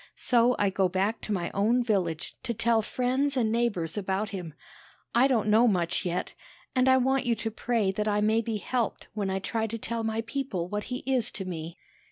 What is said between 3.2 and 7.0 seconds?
and neighbors about him. I don't know much yet, and I